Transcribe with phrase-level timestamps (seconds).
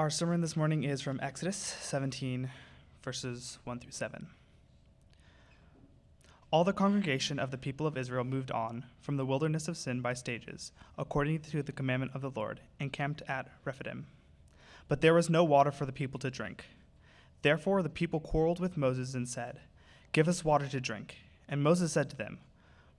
[0.00, 2.48] Our sermon this morning is from Exodus 17,
[3.02, 4.28] verses 1 through 7.
[6.50, 10.00] All the congregation of the people of Israel moved on from the wilderness of sin
[10.00, 14.06] by stages, according to the commandment of the Lord, and camped at Rephidim.
[14.88, 16.64] But there was no water for the people to drink.
[17.42, 19.60] Therefore the people quarreled with Moses and said,
[20.12, 21.18] Give us water to drink.
[21.46, 22.38] And Moses said to them,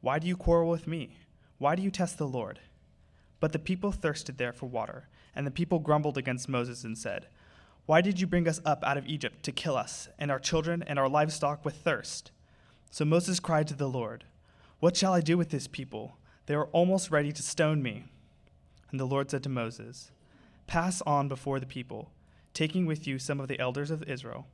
[0.01, 1.17] Why do you quarrel with me?
[1.57, 2.59] Why do you test the Lord?
[3.39, 7.27] But the people thirsted there for water and the people grumbled against Moses and said,
[7.85, 10.83] Why did you bring us up out of Egypt to kill us, and our children
[10.85, 12.31] and our livestock with thirst?
[12.89, 14.25] So Moses cried to the Lord,
[14.79, 16.17] What shall I do with this people?
[16.45, 18.05] They are almost ready to stone me.
[18.89, 20.11] And the Lord said to Moses,
[20.67, 22.11] Pass on before the people,
[22.53, 24.47] taking with you some of the elders of Israel,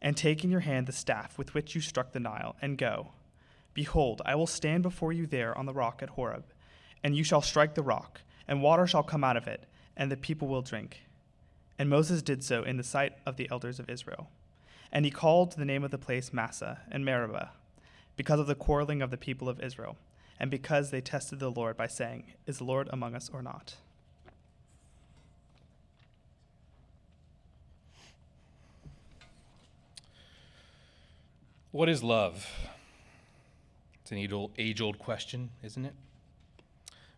[0.00, 3.08] and take in your hand the staff with which you struck the Nile, and go.
[3.74, 6.44] Behold, I will stand before you there on the rock at Horeb,
[7.02, 9.66] and you shall strike the rock, and water shall come out of it
[9.96, 11.02] and the people will drink.
[11.78, 14.28] And Moses did so in the sight of the elders of Israel.
[14.92, 17.50] And he called the name of the place Massah and Meribah,
[18.16, 19.96] because of the quarreling of the people of Israel,
[20.38, 23.76] and because they tested the Lord by saying, Is the Lord among us or not?
[31.70, 32.46] What is love?
[34.02, 34.18] It's an
[34.58, 35.94] age old question, isn't it?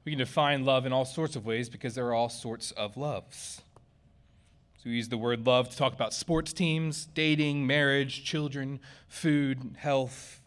[0.05, 2.97] We can define love in all sorts of ways because there are all sorts of
[2.97, 3.63] loves.
[4.79, 9.77] So we use the word love to talk about sports teams, dating, marriage, children, food,
[9.79, 10.41] health.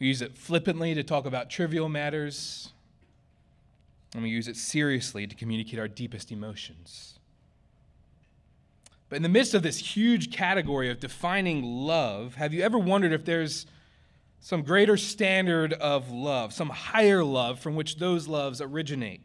[0.00, 2.70] We use it flippantly to talk about trivial matters.
[4.12, 7.20] And we use it seriously to communicate our deepest emotions.
[9.08, 13.12] But in the midst of this huge category of defining love, have you ever wondered
[13.12, 13.66] if there's
[14.44, 19.22] some greater standard of love, some higher love from which those loves originate.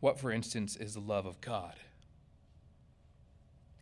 [0.00, 1.76] What, for instance, is the love of God?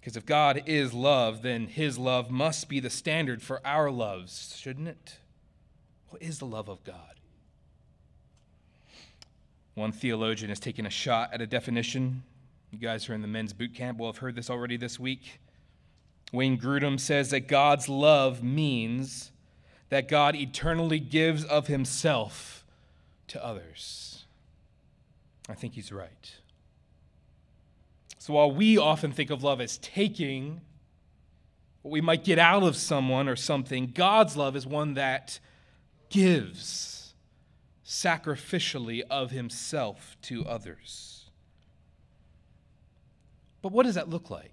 [0.00, 4.56] Because if God is love, then his love must be the standard for our loves,
[4.56, 5.18] shouldn't it?
[6.10, 6.96] What is the love of God?
[9.74, 12.22] One theologian has taken a shot at a definition.
[12.70, 15.00] You guys who are in the men's boot camp will have heard this already this
[15.00, 15.40] week.
[16.32, 19.30] Wayne Grudem says that God's love means
[19.90, 22.64] that God eternally gives of himself
[23.28, 24.24] to others.
[25.48, 26.34] I think he's right.
[28.18, 30.62] So while we often think of love as taking
[31.82, 35.40] what we might get out of someone or something, God's love is one that
[36.08, 37.14] gives
[37.84, 41.30] sacrificially of himself to others.
[43.60, 44.51] But what does that look like?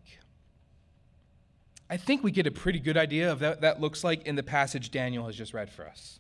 [1.90, 4.44] I think we get a pretty good idea of what that looks like in the
[4.44, 6.20] passage Daniel has just read for us.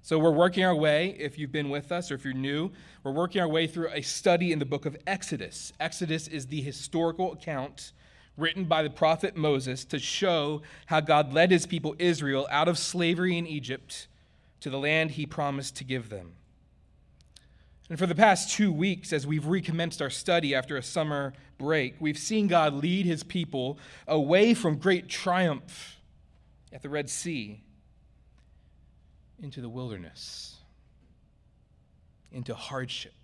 [0.00, 2.70] So we're working our way, if you've been with us or if you're new,
[3.04, 5.74] we're working our way through a study in the book of Exodus.
[5.78, 7.92] Exodus is the historical account
[8.38, 12.78] written by the prophet Moses to show how God led his people Israel out of
[12.78, 14.08] slavery in Egypt
[14.60, 16.32] to the land he promised to give them.
[17.88, 21.96] And for the past two weeks, as we've recommenced our study after a summer break,
[22.00, 25.96] we've seen God lead his people away from great triumph
[26.72, 27.62] at the Red Sea
[29.42, 30.56] into the wilderness,
[32.30, 33.14] into hardship.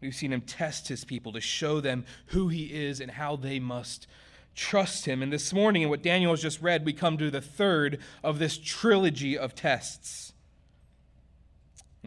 [0.00, 3.58] We've seen him test his people to show them who he is and how they
[3.58, 4.06] must
[4.54, 5.22] trust him.
[5.22, 8.38] And this morning, in what Daniel has just read, we come to the third of
[8.38, 10.32] this trilogy of tests.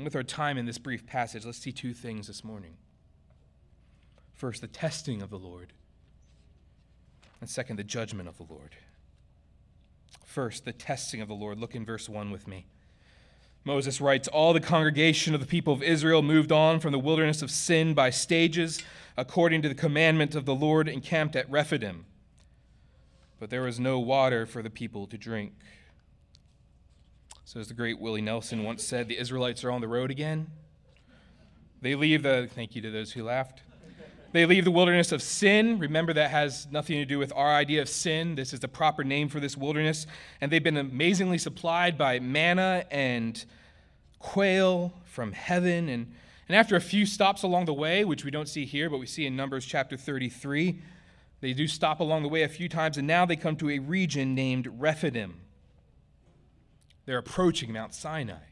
[0.01, 2.73] And with our time in this brief passage, let's see two things this morning.
[4.34, 5.73] First, the testing of the Lord,
[7.39, 8.75] and second, the judgment of the Lord.
[10.25, 11.59] First, the testing of the Lord.
[11.59, 12.66] Look in verse 1 with me.
[13.63, 17.44] Moses writes All the congregation of the people of Israel moved on from the wilderness
[17.44, 18.81] of sin by stages,
[19.17, 22.06] according to the commandment of the Lord, encamped at Rephidim.
[23.40, 25.53] But there was no water for the people to drink.
[27.44, 30.47] So, as the great Willie Nelson once said, the Israelites are on the road again.
[31.81, 33.64] They leave the, thank you to those who laughed.
[34.32, 35.79] They leave the wilderness of sin.
[35.79, 38.35] Remember, that has nothing to do with our idea of sin.
[38.35, 40.08] This is the proper name for this wilderness.
[40.40, 43.43] And they've been amazingly supplied by manna and
[44.20, 45.90] quail from heaven.
[45.90, 46.14] And,
[46.47, 49.05] and after a few stops along the way, which we don't see here, but we
[49.05, 50.79] see in Numbers chapter 33,
[51.41, 52.97] they do stop along the way a few times.
[52.97, 55.41] And now they come to a region named Rephidim.
[57.06, 58.44] They're approaching Mount Sinai,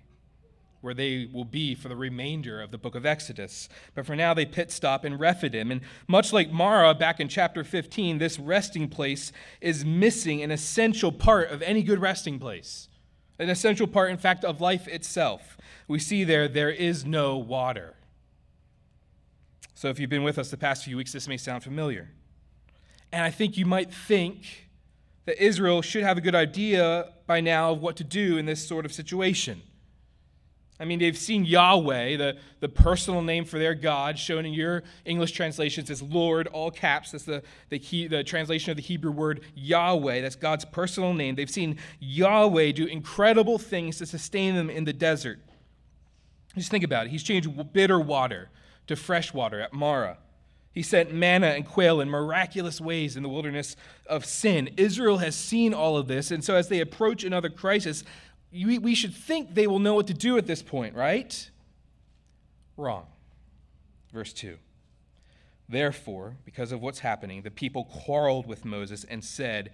[0.82, 3.70] where they will be for the remainder of the book of Exodus.
[3.96, 5.72] But for now, they pit stop in Rephidim.
[5.72, 9.32] And much like Marah back in chapter 15, this resting place
[9.62, 12.88] is missing an essential part of any good resting place.
[13.38, 15.58] An essential part, in fact, of life itself.
[15.88, 17.96] We see there, there is no water.
[19.76, 22.10] So if you've been with us the past few weeks, this may sound familiar.
[23.14, 24.69] And I think you might think
[25.30, 28.68] that Israel should have a good idea by now of what to do in this
[28.68, 29.62] sort of situation.
[30.80, 34.82] I mean, they've seen Yahweh, the, the personal name for their God, shown in your
[35.06, 37.12] English translations as Lord, all caps.
[37.12, 40.22] That's the, the, key, the translation of the Hebrew word Yahweh.
[40.22, 41.36] That's God's personal name.
[41.36, 45.42] They've seen Yahweh do incredible things to sustain them in the desert.
[46.56, 47.12] Just think about it.
[47.12, 48.50] He's changed bitter water
[48.88, 50.18] to fresh water at Marah.
[50.72, 53.76] He sent manna and quail in miraculous ways in the wilderness
[54.06, 54.70] of sin.
[54.78, 58.04] Israel has seen all of this, and so as they approach another crisis,
[58.52, 61.50] we should think they will know what to do at this point, right?
[62.78, 63.08] Wrong.
[64.14, 64.58] Verse 2.
[65.68, 69.72] Therefore, because of what's happening, the people quarreled with Moses and said,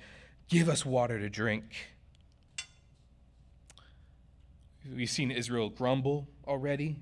[0.48, 1.63] Give us water to drink.
[4.94, 6.98] We've seen Israel grumble already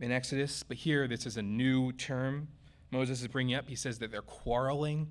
[0.00, 2.48] in Exodus, but here this is a new term
[2.90, 3.68] Moses is bringing up.
[3.68, 5.08] He says that they're quarreling.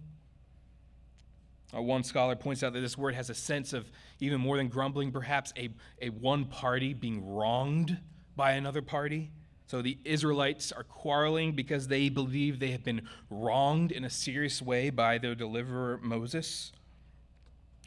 [1.75, 4.67] Uh, one scholar points out that this word has a sense of even more than
[4.67, 5.69] grumbling, perhaps a,
[6.01, 7.97] a one party being wronged
[8.35, 9.31] by another party.
[9.67, 14.61] So the Israelites are quarreling because they believe they have been wronged in a serious
[14.61, 16.71] way by their deliverer Moses.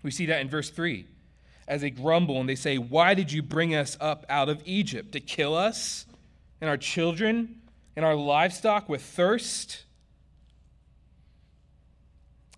[0.03, 1.07] We see that in verse 3
[1.67, 5.13] as they grumble and they say, Why did you bring us up out of Egypt?
[5.13, 6.05] To kill us
[6.61, 7.60] and our children
[7.97, 9.85] and our livestock with thirst?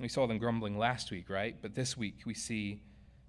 [0.01, 1.57] We saw them grumbling last week, right?
[1.61, 2.81] But this week we see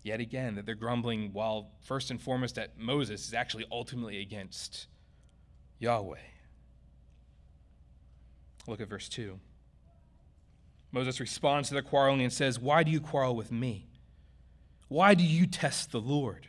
[0.02, 4.88] yet again that they're grumbling while, first and foremost, that Moses is actually ultimately against
[5.80, 6.18] Yahweh.
[8.68, 9.40] Look at verse 2.
[10.92, 13.88] Moses responds to their quarreling and says, Why do you quarrel with me?
[14.88, 16.48] Why do you test the Lord?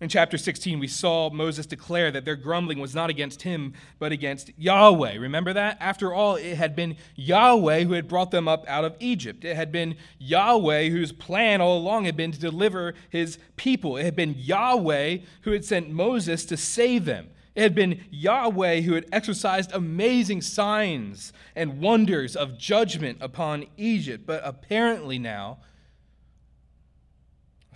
[0.00, 4.12] In chapter 16, we saw Moses declare that their grumbling was not against him, but
[4.12, 5.16] against Yahweh.
[5.16, 5.76] Remember that?
[5.80, 9.44] After all, it had been Yahweh who had brought them up out of Egypt.
[9.44, 13.96] It had been Yahweh whose plan all along had been to deliver his people.
[13.96, 17.30] It had been Yahweh who had sent Moses to save them.
[17.56, 24.26] It had been Yahweh who had exercised amazing signs and wonders of judgment upon Egypt.
[24.26, 25.58] But apparently now,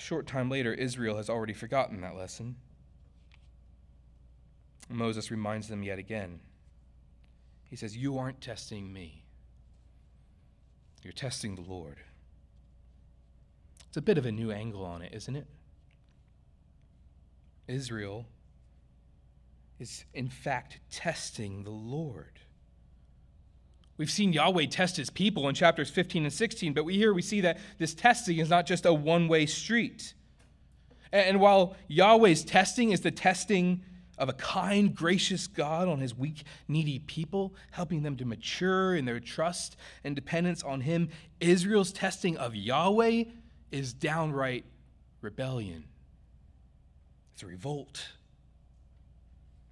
[0.02, 2.56] short time later, Israel has already forgotten that lesson.
[4.88, 6.40] Moses reminds them yet again.
[7.70, 9.24] He says, You aren't testing me,
[11.02, 11.98] you're testing the Lord.
[13.88, 15.46] It's a bit of a new angle on it, isn't it?
[17.68, 18.26] Israel
[19.78, 22.31] is, in fact, testing the Lord.
[23.96, 27.22] We've seen Yahweh test his people in chapters 15 and 16, but we here we
[27.22, 30.14] see that this testing is not just a one way street.
[31.12, 33.82] And while Yahweh's testing is the testing
[34.16, 39.04] of a kind, gracious God on his weak, needy people, helping them to mature in
[39.04, 41.10] their trust and dependence on him,
[41.40, 43.24] Israel's testing of Yahweh
[43.70, 44.64] is downright
[45.20, 45.84] rebellion.
[47.34, 48.06] It's a revolt.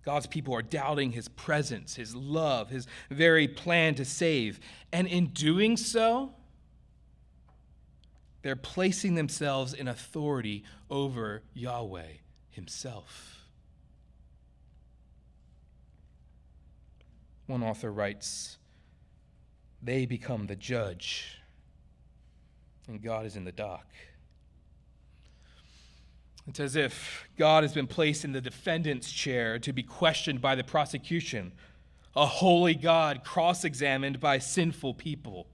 [0.04, 4.58] God's people are doubting his presence, his love, his very plan to save.
[4.92, 6.32] And in doing so,
[8.42, 12.12] they're placing themselves in authority over Yahweh
[12.50, 13.44] himself.
[17.46, 18.56] One author writes,
[19.82, 21.38] They become the judge,
[22.88, 23.86] and God is in the dock.
[26.50, 30.56] It's as if God has been placed in the defendant's chair to be questioned by
[30.56, 31.52] the prosecution,
[32.16, 35.46] a holy God cross examined by sinful people.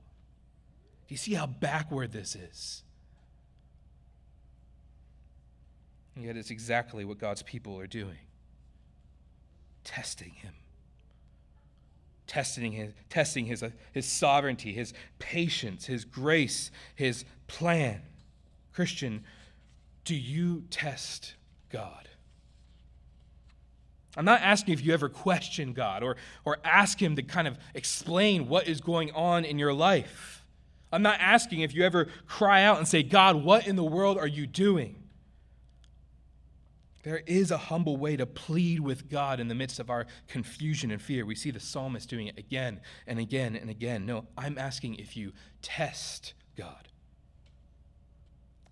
[1.06, 2.82] Do you see how backward this is?
[6.14, 8.18] And yet, it's exactly what God's people are doing
[9.84, 10.54] testing Him.
[12.26, 18.02] Testing his, testing his, uh, his sovereignty, his patience, his grace, his plan.
[18.72, 19.22] Christian,
[20.06, 21.34] do you test
[21.70, 22.08] God?
[24.16, 27.58] I'm not asking if you ever question God or, or ask Him to kind of
[27.74, 30.42] explain what is going on in your life.
[30.90, 34.16] I'm not asking if you ever cry out and say, God, what in the world
[34.16, 35.02] are you doing?
[37.02, 40.90] There is a humble way to plead with God in the midst of our confusion
[40.90, 41.26] and fear.
[41.26, 44.06] We see the psalmist doing it again and again and again.
[44.06, 46.88] No, I'm asking if you test God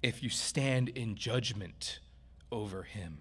[0.05, 1.99] if you stand in judgment
[2.53, 3.17] over him.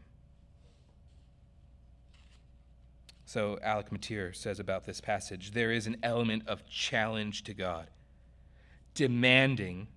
[3.23, 7.87] So, Alec Motyer says about this passage there is an element of challenge to God,
[8.95, 9.87] demanding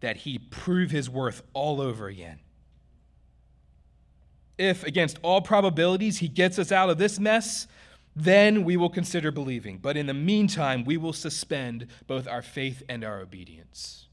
[0.00, 2.40] that he prove his worth all over again.
[4.58, 7.68] If, against all probabilities, he gets us out of this mess,
[8.16, 9.78] Then we will consider believing.
[9.78, 14.08] But in the meantime, we will suspend both our faith and our obedience.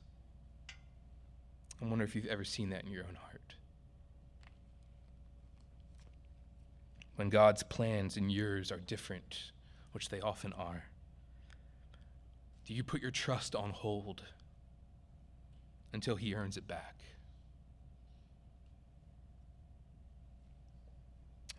[1.81, 3.55] I wonder if you've ever seen that in your own heart.
[7.15, 9.51] When God's plans and yours are different,
[9.91, 10.85] which they often are,
[12.65, 14.23] do you put your trust on hold
[15.93, 16.95] until He earns it back?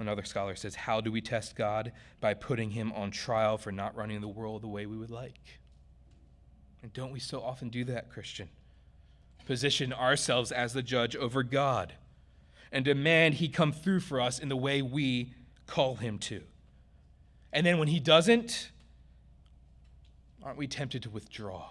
[0.00, 1.92] Another scholar says, How do we test God?
[2.20, 5.60] By putting him on trial for not running the world the way we would like.
[6.82, 8.48] And don't we so often do that, Christian?
[9.50, 11.94] Position ourselves as the judge over God
[12.70, 15.34] and demand he come through for us in the way we
[15.66, 16.42] call him to.
[17.52, 18.70] And then when he doesn't,
[20.40, 21.70] aren't we tempted to withdraw?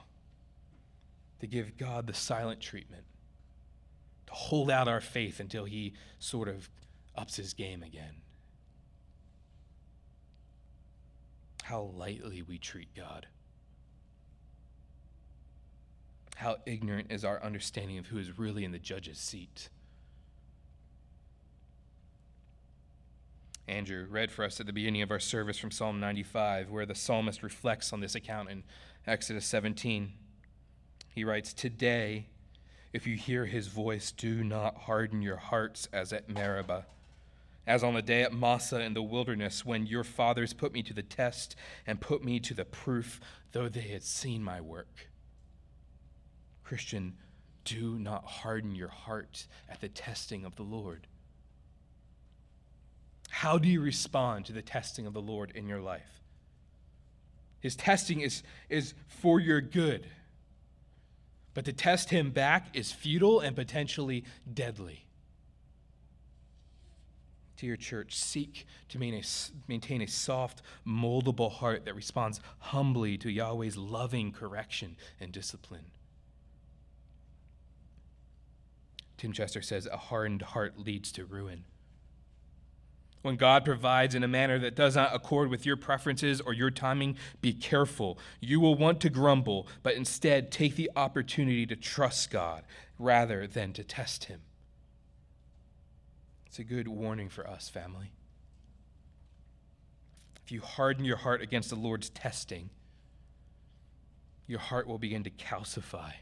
[1.39, 3.05] To give God the silent treatment?
[4.27, 6.69] To hold out our faith until he sort of
[7.15, 8.15] ups his game again.
[11.63, 13.27] How lightly we treat God.
[16.39, 19.67] How ignorant is our understanding of who is really in the judge's seat.
[23.67, 26.95] Andrew read for us at the beginning of our service from Psalm 95, where the
[26.95, 28.63] psalmist reflects on this account in
[29.05, 30.13] Exodus 17.
[31.09, 32.27] He writes, Today,
[32.93, 36.85] if you hear his voice, do not harden your hearts as at Meribah
[37.67, 40.93] as on the day at Massah in the wilderness, when your fathers put me to
[40.93, 41.55] the test
[41.85, 45.08] and put me to the proof, though they had seen my work.
[46.69, 47.13] Christian,
[47.65, 51.07] do not harden your heart at the testing of the Lord.
[53.31, 56.21] How do you respond to the testing of the Lord in your life?
[57.59, 60.05] His testing is, is for your good.
[61.55, 64.23] But to test him back is futile and potentially
[64.53, 65.07] deadly
[67.57, 68.15] to your church.
[68.15, 75.31] Seek to maintain a soft, moldable heart that responds humbly to Yahweh's loving correction and
[75.31, 75.85] discipline.
[79.19, 81.65] Tim Chester says, A hardened heart leads to ruin.
[83.21, 86.71] When God provides in a manner that does not accord with your preferences or your
[86.71, 88.17] timing, be careful.
[88.39, 92.63] You will want to grumble, but instead take the opportunity to trust God
[92.97, 94.39] rather than to test Him.
[96.47, 98.13] It's a good warning for us, family.
[100.45, 102.69] If you harden your heart against the Lord's testing,
[104.47, 106.13] your heart will begin to calcify.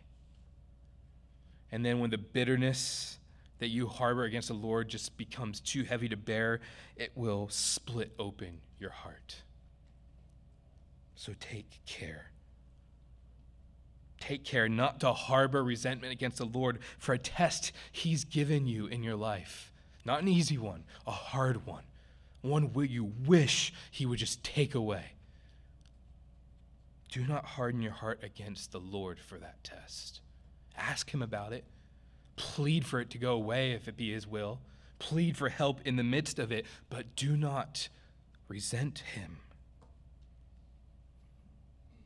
[1.72, 3.20] And then when the bitterness
[3.60, 6.62] that you harbor against the Lord just becomes too heavy to bear,
[6.96, 9.38] it will split open your heart.
[11.16, 12.32] So take care.
[14.20, 18.88] Take care not to harbor resentment against the Lord for a test He's given you
[18.88, 19.72] in your life.
[20.06, 21.84] Not an easy one, a hard one.
[22.42, 25.14] One where you wish He would just take away.
[27.12, 30.22] Do not harden your heart against the Lord for that test.
[30.78, 31.66] Ask Him about it.
[32.36, 34.62] Plead for it to go away if it be His will.
[35.00, 37.90] Plead for help in the midst of it, but do not
[38.48, 39.38] resent Him.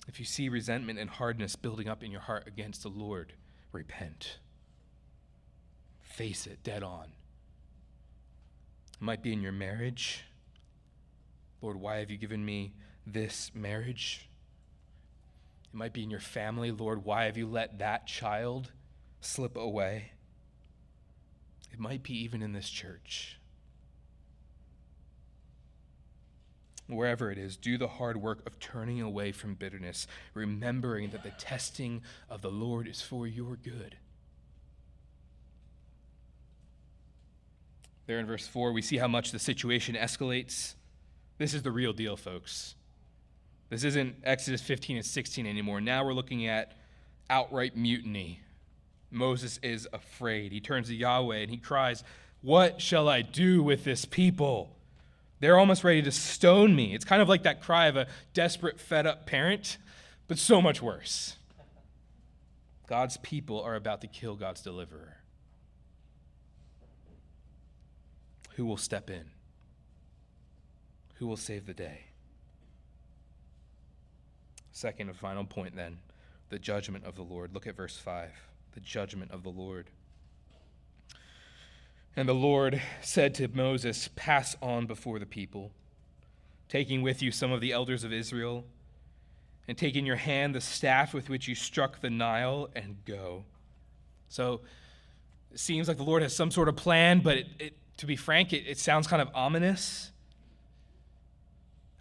[0.08, 3.34] If you see resentment and hardness building up in your heart against the Lord,
[3.72, 4.40] repent.
[6.02, 7.14] Face it dead on.
[8.94, 10.26] It might be in your marriage.
[11.62, 12.74] Lord, why have you given me
[13.06, 14.28] this marriage?
[15.74, 16.72] It might be in your family.
[16.72, 18.72] Lord, why have you let that child
[19.22, 20.12] slip away?
[21.72, 23.40] It might be even in this church.
[26.88, 31.32] Wherever it is, do the hard work of turning away from bitterness, remembering that the
[31.32, 33.96] testing of the Lord is for your good.
[38.08, 40.76] There in verse 4, we see how much the situation escalates.
[41.38, 42.76] This is the real deal, folks.
[43.72, 45.80] This isn't Exodus 15 and 16 anymore.
[45.80, 46.74] Now we're looking at
[47.30, 48.42] outright mutiny.
[49.10, 50.52] Moses is afraid.
[50.52, 52.04] He turns to Yahweh and he cries,
[52.42, 54.76] What shall I do with this people?
[55.40, 56.94] They're almost ready to stone me.
[56.94, 59.78] It's kind of like that cry of a desperate, fed up parent,
[60.28, 61.38] but so much worse.
[62.88, 65.16] God's people are about to kill God's deliverer.
[68.56, 69.32] Who will step in?
[71.16, 72.11] Who will save the day?
[74.72, 75.98] Second and final point, then,
[76.50, 77.54] the judgment of the Lord.
[77.54, 78.30] Look at verse 5.
[78.74, 79.90] The judgment of the Lord.
[82.16, 85.72] And the Lord said to Moses, Pass on before the people,
[86.68, 88.66] taking with you some of the elders of Israel,
[89.68, 93.46] and take in your hand the staff with which you struck the Nile, and go.
[94.28, 94.62] So
[95.52, 98.16] it seems like the Lord has some sort of plan, but it, it to be
[98.16, 100.11] frank, it, it sounds kind of ominous.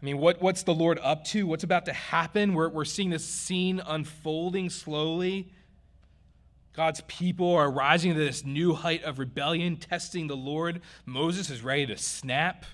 [0.01, 1.47] I mean, what, what's the Lord up to?
[1.47, 2.55] What's about to happen?
[2.55, 5.53] We're, we're seeing this scene unfolding slowly.
[6.73, 10.81] God's people are rising to this new height of rebellion, testing the Lord.
[11.05, 12.65] Moses is ready to snap,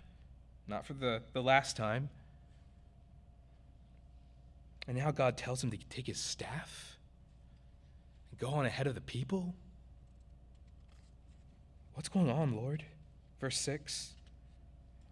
[0.69, 2.11] not for the, the last time.
[4.87, 6.97] And now God tells him to take his staff
[8.31, 9.57] and go on ahead of the people.
[11.95, 12.85] What's going on, Lord?
[13.41, 14.13] Verse 6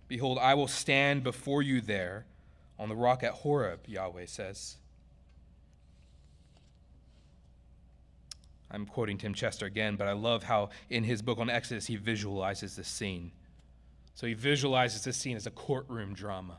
[0.08, 2.26] Behold, I will stand before you there
[2.78, 4.76] on the rock at Horeb, Yahweh says.
[8.70, 11.96] I'm quoting Tim Chester again, but I love how in his book on Exodus he
[11.96, 13.30] visualizes this scene.
[14.14, 16.58] So he visualizes this scene as a courtroom drama.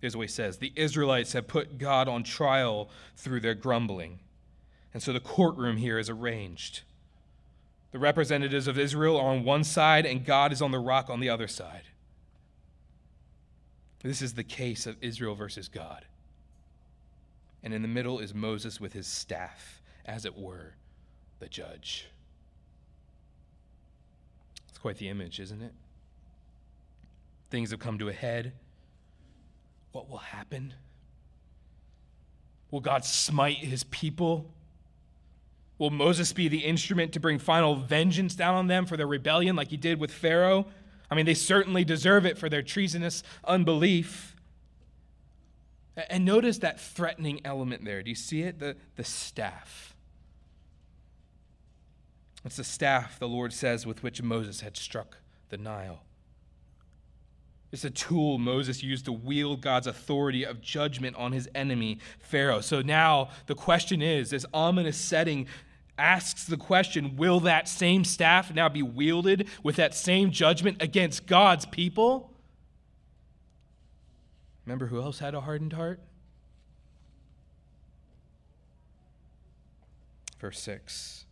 [0.00, 4.20] Here's what he says The Israelites have put God on trial through their grumbling.
[4.94, 6.82] And so the courtroom here is arranged.
[7.92, 11.20] The representatives of Israel are on one side, and God is on the rock on
[11.20, 11.82] the other side.
[14.02, 16.06] This is the case of Israel versus God.
[17.62, 20.74] And in the middle is Moses with his staff as it were,
[21.38, 22.08] the judge.
[24.68, 25.72] It's quite the image, isn't it?
[27.50, 28.52] Things have come to a head.
[29.92, 30.72] What will happen?
[32.70, 34.46] Will God smite his people?
[35.82, 39.56] Will Moses be the instrument to bring final vengeance down on them for their rebellion
[39.56, 40.66] like he did with Pharaoh?
[41.10, 44.36] I mean, they certainly deserve it for their treasonous unbelief.
[46.08, 48.00] And notice that threatening element there.
[48.00, 48.60] Do you see it?
[48.60, 49.96] The, the staff.
[52.44, 55.16] It's the staff, the Lord says, with which Moses had struck
[55.48, 56.04] the Nile.
[57.72, 62.60] It's a tool Moses used to wield God's authority of judgment on his enemy, Pharaoh.
[62.60, 65.48] So now the question is this ominous setting
[65.98, 71.26] asks the question will that same staff now be wielded with that same judgment against
[71.26, 72.32] God's people?
[74.64, 76.00] Remember who else had a hardened heart?
[80.38, 81.24] Verse 6.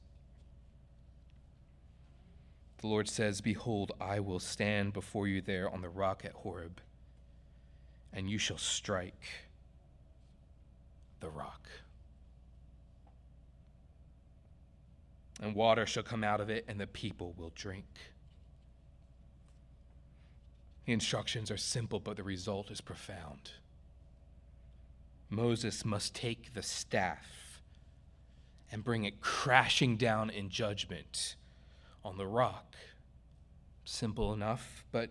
[2.79, 6.81] The Lord says, Behold, I will stand before you there on the rock at Horeb,
[8.13, 9.27] and you shall strike
[11.21, 11.69] the rock.
[15.41, 17.87] And water shall come out of it, and the people will drink.
[20.85, 23.53] The instructions are simple, but the result is profound.
[25.31, 27.63] Moses must take the staff
[28.71, 31.37] and bring it crashing down in judgment
[32.05, 32.75] on the rock.
[33.85, 35.11] Simple enough, but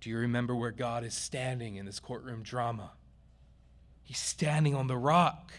[0.00, 2.92] do you remember where God is standing in this courtroom drama?
[4.02, 5.52] He's standing on the rock.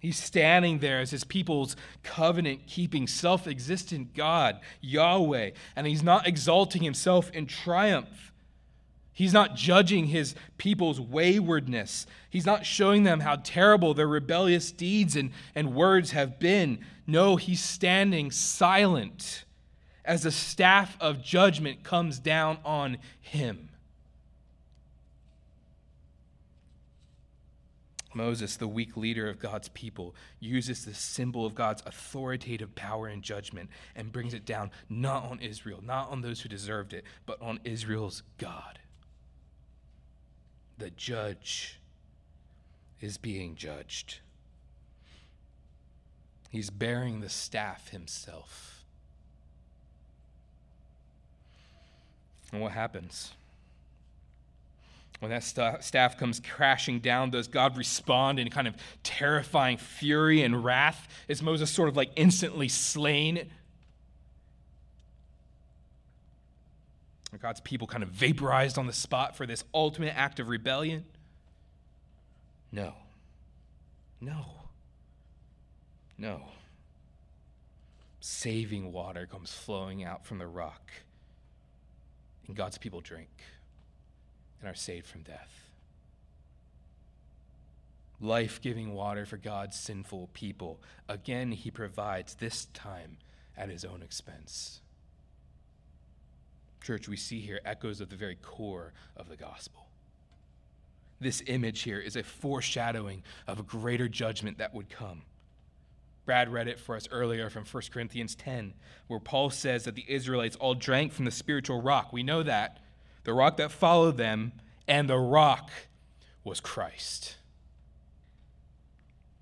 [0.00, 6.26] He's standing there as his people's covenant keeping, self existent God, Yahweh, and he's not
[6.26, 8.32] exalting himself in triumph.
[9.12, 12.06] He's not judging his people's waywardness.
[12.30, 16.78] He's not showing them how terrible their rebellious deeds and, and words have been.
[17.04, 19.44] No, he's standing silent
[20.04, 23.70] as the staff of judgment comes down on him.
[28.14, 33.22] Moses, the weak leader of God's people, uses the symbol of God's authoritative power and
[33.22, 37.40] judgment and brings it down not on Israel, not on those who deserved it, but
[37.42, 38.78] on Israel's God
[40.78, 41.80] the judge
[43.00, 44.20] is being judged.
[46.50, 48.84] He's bearing the staff himself.
[52.52, 53.34] And what happens?
[55.20, 60.42] When that st- staff comes crashing down, does God respond in kind of terrifying fury
[60.42, 61.08] and wrath?
[61.26, 63.50] Is Moses sort of like instantly slain?
[67.42, 71.04] God's people kind of vaporized on the spot for this ultimate act of rebellion?
[72.72, 72.94] No.
[74.20, 74.46] No.
[76.16, 76.42] No.
[78.20, 80.90] Saving water comes flowing out from the rock,
[82.46, 83.28] and God's people drink
[84.60, 85.70] and are saved from death.
[88.20, 90.80] Life giving water for God's sinful people.
[91.08, 93.18] Again, he provides, this time
[93.56, 94.80] at his own expense.
[96.82, 99.86] Church, we see here echoes of the very core of the gospel.
[101.20, 105.22] This image here is a foreshadowing of a greater judgment that would come.
[106.24, 108.74] Brad read it for us earlier from 1 Corinthians 10,
[109.06, 112.12] where Paul says that the Israelites all drank from the spiritual rock.
[112.12, 112.80] We know that.
[113.28, 114.52] The rock that followed them,
[114.88, 115.70] and the rock
[116.44, 117.36] was Christ.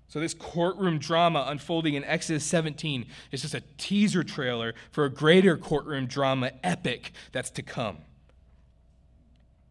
[0.09, 5.09] So, this courtroom drama unfolding in Exodus 17 is just a teaser trailer for a
[5.09, 7.99] greater courtroom drama epic that's to come.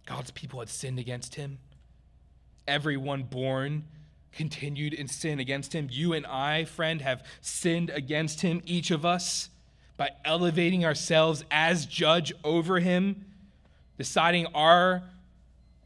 [0.06, 1.58] God's people had sinned against him.
[2.66, 3.84] Everyone born
[4.32, 5.88] continued in sin against him.
[5.90, 9.50] You and I, friend, have sinned against him, each of us,
[9.98, 13.26] by elevating ourselves as judge over him,
[13.98, 15.02] deciding our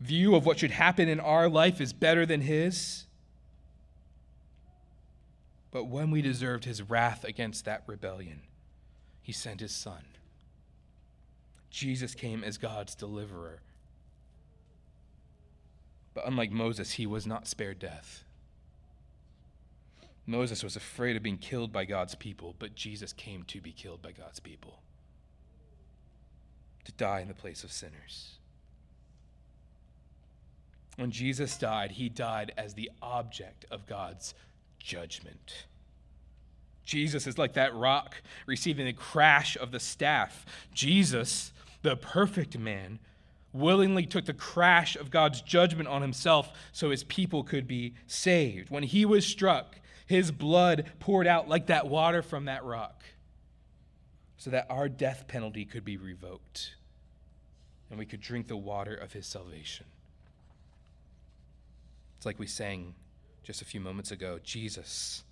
[0.01, 3.05] view of what should happen in our life is better than his.
[5.71, 8.41] But when we deserved his wrath against that rebellion,
[9.23, 10.05] he sent his son.
[11.71, 13.61] Jesus came as God's deliverer.
[16.15, 18.25] But unlike Moses, he was not spared death.
[20.27, 24.03] Moses was afraid of being killed by God's people, but Jesus came to be killed
[24.03, 24.81] by God's people,
[26.91, 28.39] to die in the place of sinners.
[30.97, 34.35] When Jesus died, he died as the object of God's
[34.79, 35.67] judgment.
[36.85, 40.45] Jesus is like that rock receiving the crash of the staff.
[40.75, 42.99] Jesus, the perfect man,
[43.53, 48.71] willingly took the crash of God's judgment on himself so his people could be saved.
[48.71, 49.77] When he was struck,
[50.07, 53.05] his blood poured out like that water from that rock
[54.37, 56.75] so that our death penalty could be revoked
[57.91, 59.87] and we could drink the water of his salvation.
[62.17, 62.95] It's like we sang
[63.43, 65.25] just a few moments ago Jesus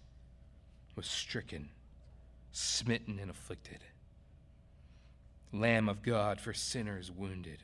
[0.97, 1.69] was stricken,
[2.51, 3.79] smitten, and afflicted.
[5.53, 7.63] Lamb of God for sinners wounded,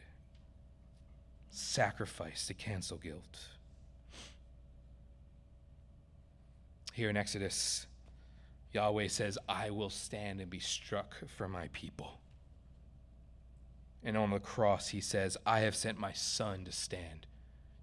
[1.51, 3.49] sacrifice to cancel guilt.
[6.93, 7.87] Here in Exodus,
[8.73, 12.21] Yahweh says, I will stand and be struck for my people.
[14.05, 17.27] And on the cross, he says, I have sent my son to stand,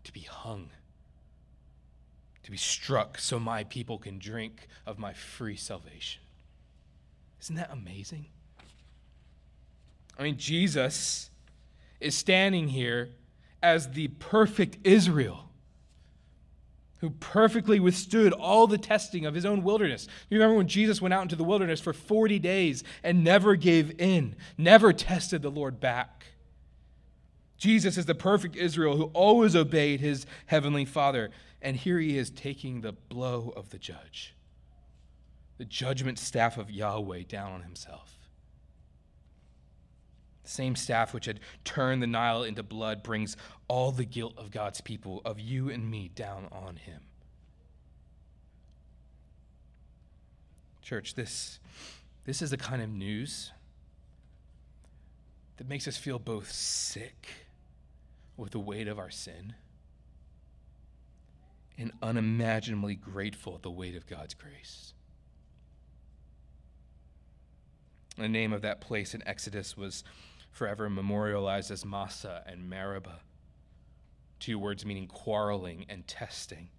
[0.04, 0.70] to be hung
[2.44, 6.22] to be struck so my people can drink of my free salvation.
[7.42, 8.28] Isn't that amazing?
[10.18, 11.30] I mean, Jesus
[12.00, 13.10] is standing here
[13.62, 15.51] as the perfect Israel
[17.02, 20.08] who perfectly withstood all the testing of his own wilderness.
[20.30, 24.00] You remember when Jesus went out into the wilderness for 40 days and never gave
[24.00, 26.28] in, never tested the Lord back.
[27.58, 31.32] Jesus is the perfect Israel who always obeyed his heavenly Father.
[31.62, 34.34] And here he is taking the blow of the judge,
[35.58, 38.21] the judgment staff of Yahweh down on himself.
[40.44, 44.52] The same staff which had turned the Nile into blood brings all the guilt of
[44.52, 47.02] God's people, of you and me, down on him.
[50.82, 51.60] Church, this,
[52.26, 53.52] this is the kind of news
[55.58, 57.30] that makes us feel both sick
[58.36, 59.54] with the weight of our sin
[61.78, 64.94] and unimaginably grateful at the weight of God's grace.
[68.18, 70.04] The name of that place in Exodus was
[70.52, 73.20] forever memorialized as Massah and Meribah,
[74.40, 76.70] two words meaning quarreling and testing.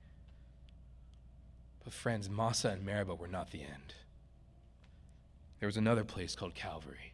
[1.84, 3.94] But, friends, Massah and Meribah were not the end.
[5.58, 7.12] There was another place called Calvary.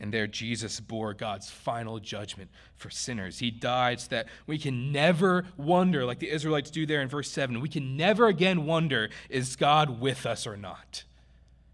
[0.00, 3.38] And there, Jesus bore God's final judgment for sinners.
[3.38, 7.30] He died so that we can never wonder, like the Israelites do there in verse
[7.30, 11.04] 7, we can never again wonder, is God with us or not?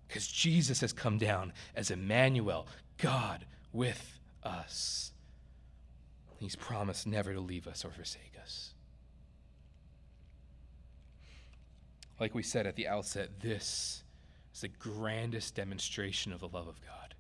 [0.09, 2.67] Because Jesus has come down as Emmanuel,
[2.99, 5.13] God with us.
[6.39, 8.75] He's promised never to leave us or forsake us.
[12.19, 14.03] Like we said at the outset, this
[14.55, 17.15] is the grandest demonstration of the love of God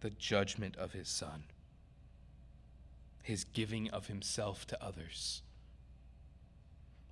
[0.00, 1.44] the judgment of his Son,
[3.22, 5.42] his giving of himself to others.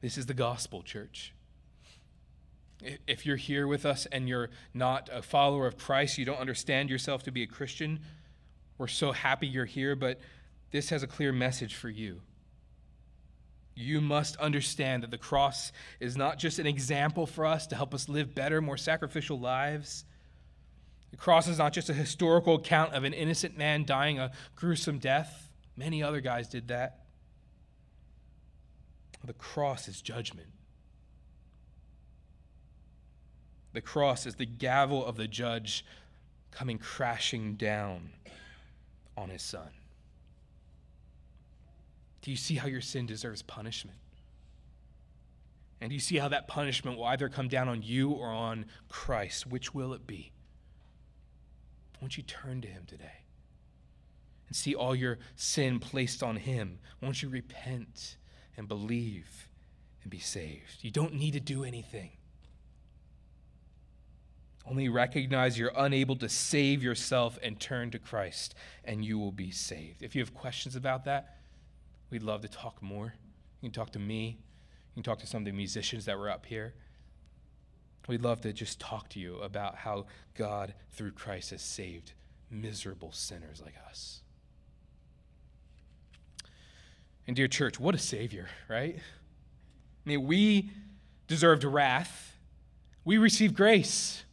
[0.01, 1.33] This is the gospel, church.
[3.07, 6.90] If you're here with us and you're not a follower of Christ, you don't understand
[6.90, 8.01] yourself to be a Christian,
[8.79, 10.20] we're so happy you're here, but
[10.70, 12.20] this has a clear message for you.
[13.77, 17.94] You must understand that the cross is not just an example for us to help
[17.94, 20.05] us live better, more sacrificial lives.
[21.11, 24.99] The cross is not just a historical account of an innocent man dying a gruesome
[24.99, 25.49] death.
[25.77, 27.05] Many other guys did that.
[29.25, 30.49] The cross is judgment.
[33.75, 35.85] The cross is the gavel of the judge
[36.53, 38.11] coming crashing down
[39.17, 39.69] on his son.
[42.23, 43.99] Do you see how your sin deserves punishment?
[45.81, 48.67] And do you see how that punishment will either come down on you or on
[48.89, 49.47] Christ?
[49.47, 50.33] Which will it be?
[52.01, 53.25] Won't you turn to him today
[54.47, 56.79] and see all your sin placed on him?
[57.03, 58.19] Won't you repent
[58.57, 59.49] and believe
[60.03, 60.83] and be saved?
[60.83, 62.13] You don't need to do anything.
[64.66, 69.50] Only recognize you're unable to save yourself and turn to Christ, and you will be
[69.50, 70.03] saved.
[70.03, 71.37] If you have questions about that,
[72.11, 73.14] we'd love to talk more.
[73.61, 74.38] You can talk to me,
[74.94, 76.74] you can talk to some of the musicians that were up here.
[78.09, 82.12] We'd love to just talk to you about how God, through Christ, has saved
[82.50, 84.20] miserable sinners like us.
[87.27, 88.96] And, dear church, what a Savior, right?
[88.96, 90.70] I mean, we
[91.27, 92.37] deserved wrath,
[93.05, 94.24] we received grace.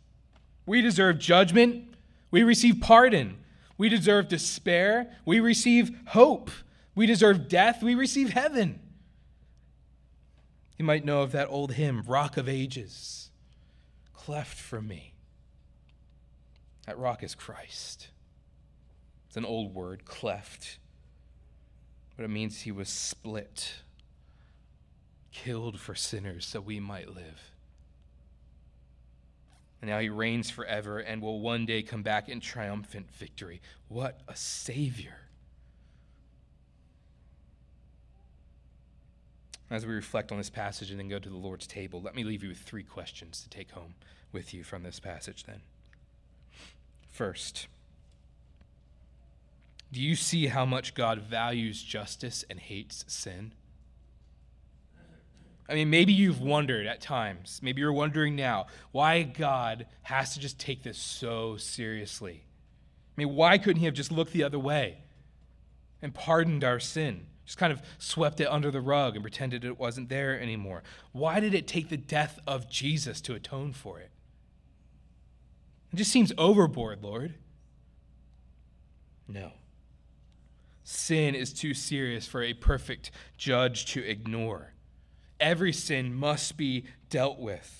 [0.65, 1.95] We deserve judgment,
[2.29, 3.37] we receive pardon.
[3.77, 6.51] We deserve despair, we receive hope.
[6.93, 8.79] We deserve death, we receive heaven.
[10.77, 13.21] You might know of that old hymn, Rock of Ages
[14.25, 15.13] cleft for me.
[16.85, 18.09] That rock is Christ.
[19.27, 20.77] It's an old word, cleft,
[22.15, 23.81] but it means he was split,
[25.31, 27.50] killed for sinners so we might live.
[29.81, 33.61] And now he reigns forever and will one day come back in triumphant victory.
[33.87, 35.15] What a Savior!
[39.71, 42.23] As we reflect on this passage and then go to the Lord's table, let me
[42.23, 43.95] leave you with three questions to take home
[44.31, 45.61] with you from this passage then.
[47.09, 47.67] First,
[49.91, 53.53] do you see how much God values justice and hates sin?
[55.71, 60.39] I mean, maybe you've wondered at times, maybe you're wondering now, why God has to
[60.41, 62.43] just take this so seriously.
[63.17, 64.97] I mean, why couldn't He have just looked the other way
[66.01, 67.25] and pardoned our sin?
[67.45, 70.83] Just kind of swept it under the rug and pretended it wasn't there anymore.
[71.13, 74.11] Why did it take the death of Jesus to atone for it?
[75.93, 77.35] It just seems overboard, Lord.
[79.25, 79.51] No.
[80.83, 84.73] Sin is too serious for a perfect judge to ignore.
[85.41, 87.79] Every sin must be dealt with.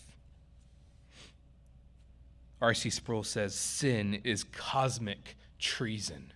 [2.60, 2.90] R.C.
[2.90, 6.34] Sproul says sin is cosmic treason.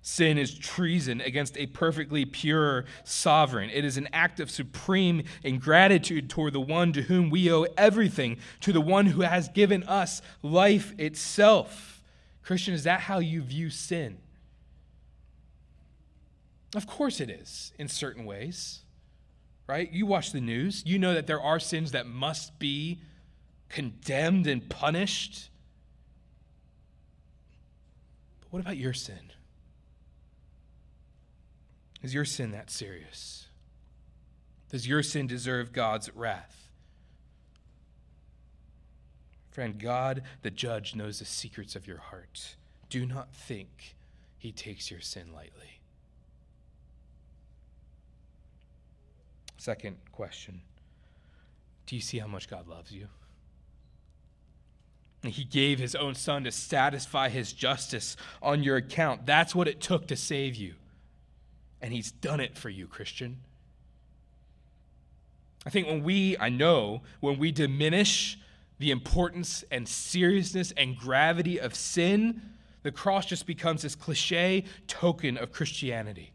[0.00, 3.68] Sin is treason against a perfectly pure sovereign.
[3.68, 8.38] It is an act of supreme ingratitude toward the one to whom we owe everything,
[8.60, 12.02] to the one who has given us life itself.
[12.42, 14.16] Christian, is that how you view sin?
[16.74, 18.80] Of course it is, in certain ways,
[19.68, 19.92] right?
[19.92, 23.00] You watch the news, you know that there are sins that must be
[23.68, 25.50] condemned and punished.
[28.40, 29.32] But what about your sin?
[32.02, 33.46] Is your sin that serious?
[34.70, 36.70] Does your sin deserve God's wrath?
[39.50, 42.56] Friend, God, the judge, knows the secrets of your heart.
[42.88, 43.96] Do not think
[44.38, 45.77] he takes your sin lightly.
[49.58, 50.62] Second question
[51.86, 53.08] Do you see how much God loves you?
[55.24, 59.26] He gave his own son to satisfy his justice on your account.
[59.26, 60.74] That's what it took to save you.
[61.82, 63.38] And he's done it for you, Christian.
[65.66, 68.38] I think when we, I know, when we diminish
[68.78, 72.40] the importance and seriousness and gravity of sin,
[72.84, 76.32] the cross just becomes this cliche token of Christianity.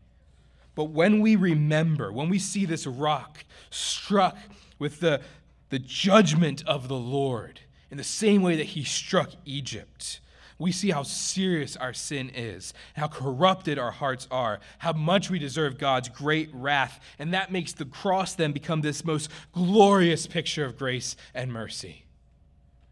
[0.75, 4.37] But when we remember, when we see this rock struck
[4.79, 5.21] with the,
[5.69, 7.59] the judgment of the Lord,
[7.91, 10.19] in the same way that he struck Egypt,
[10.57, 15.37] we see how serious our sin is, how corrupted our hearts are, how much we
[15.37, 16.99] deserve God's great wrath.
[17.19, 22.05] And that makes the cross then become this most glorious picture of grace and mercy.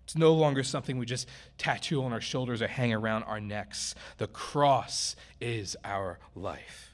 [0.04, 3.96] It's no longer something we just tattoo on our shoulders or hang around our necks.
[4.18, 6.91] The cross is our life.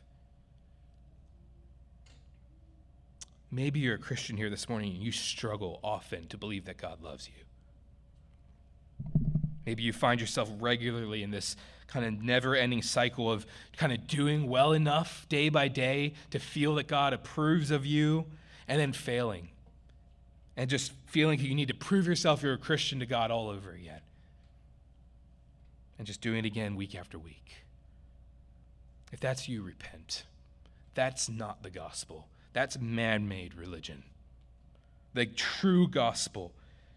[3.52, 7.02] Maybe you're a Christian here this morning and you struggle often to believe that God
[7.02, 7.44] loves you.
[9.66, 11.56] Maybe you find yourself regularly in this
[11.88, 16.40] kind of never ending cycle of kind of doing well enough day by day to
[16.40, 18.26] feel that God approves of you
[18.68, 19.50] and then failing.
[20.56, 23.72] And just feeling you need to prove yourself you're a Christian to God all over
[23.72, 24.02] again.
[25.98, 27.64] And just doing it again week after week.
[29.12, 30.24] If that's you, repent.
[30.94, 34.02] That's not the gospel, that's man made religion.
[35.14, 36.54] The true gospel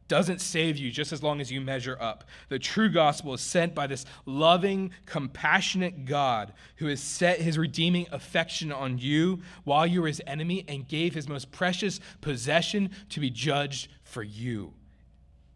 [0.08, 2.24] doesn't save you just as long as you measure up.
[2.48, 8.06] The true gospel is sent by this loving, compassionate God who has set his redeeming
[8.10, 13.20] affection on you while you were his enemy and gave his most precious possession to
[13.20, 14.72] be judged for you.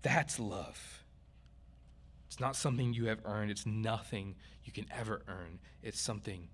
[0.03, 1.03] That's love.
[2.27, 5.61] It's not something you have earned, it's nothing you can ever earn.
[5.83, 6.51] It's something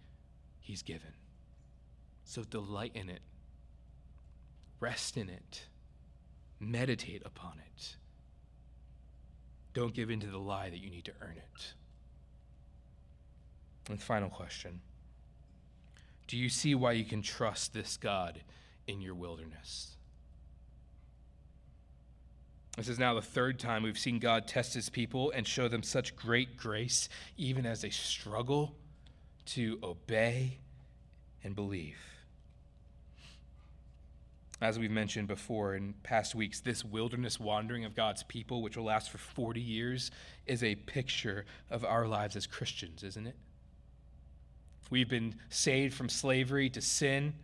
[0.61, 1.15] he's given.
[2.31, 3.23] So delight in it,
[4.81, 5.67] rest in it
[6.61, 7.97] meditate upon it.
[9.73, 11.75] Don't give in to the lie that you need to earn it.
[13.89, 14.81] And final question
[16.27, 18.41] Do you see why you can trust this God
[18.87, 19.97] in your wilderness?
[22.77, 25.83] This is now the third time we've seen God test his people and show them
[25.83, 28.75] such great grace, even as they struggle
[29.47, 30.59] to obey
[31.43, 31.99] and believe.
[34.61, 38.85] As we've mentioned before in past weeks, this wilderness wandering of God's people, which will
[38.85, 40.11] last for 40 years,
[40.47, 43.37] is a picture of our lives as Christians, isn't it?
[44.91, 47.35] We've been saved from slavery to sin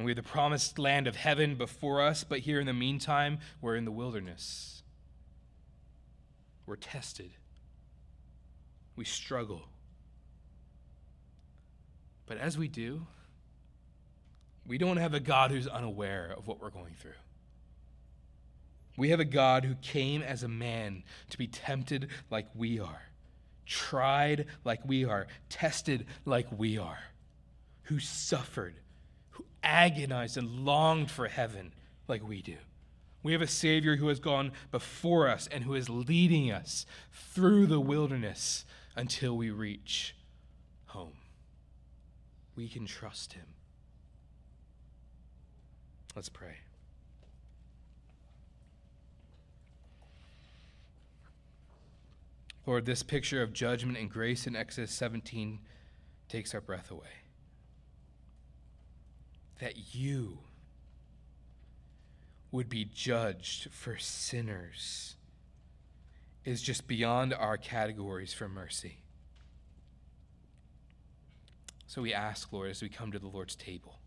[0.00, 3.38] and we have the promised land of heaven before us, but here in the meantime,
[3.60, 4.82] we're in the wilderness.
[6.64, 7.32] We're tested.
[8.96, 9.68] We struggle.
[12.24, 13.08] But as we do,
[14.66, 17.12] we don't have a God who's unaware of what we're going through.
[18.96, 23.02] We have a God who came as a man to be tempted like we are,
[23.64, 26.98] tried like we are, tested like we are,
[27.84, 28.74] who suffered
[29.30, 31.72] who agonized and longed for heaven
[32.08, 32.56] like we do.
[33.22, 37.66] We have a Savior who has gone before us and who is leading us through
[37.66, 38.64] the wilderness
[38.96, 40.14] until we reach
[40.86, 41.12] home.
[42.56, 43.46] We can trust Him.
[46.14, 46.56] Let's pray.
[52.66, 55.60] Lord, this picture of judgment and grace in Exodus 17
[56.28, 57.20] takes our breath away
[59.60, 60.38] that you
[62.50, 65.14] would be judged for sinners
[66.44, 68.98] is just beyond our categories for mercy.
[71.86, 73.99] So we ask, Lord, as we come to the Lord's table,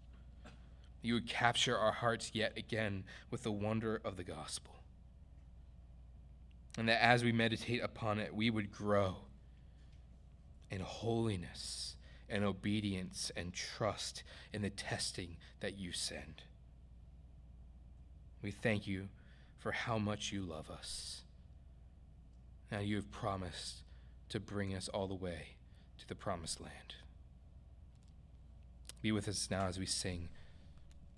[1.03, 4.73] you would capture our hearts yet again with the wonder of the gospel.
[6.77, 9.17] And that as we meditate upon it, we would grow
[10.71, 11.97] in holiness
[12.29, 16.43] and obedience and trust in the testing that you send.
[18.41, 19.09] We thank you
[19.59, 21.21] for how much you love us.
[22.71, 23.83] Now you have promised
[24.29, 25.57] to bring us all the way
[25.99, 26.95] to the promised land.
[29.01, 30.29] Be with us now as we sing.